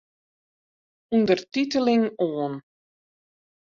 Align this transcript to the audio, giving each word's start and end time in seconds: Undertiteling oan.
Undertiteling 1.17 2.05
oan. 2.29 2.61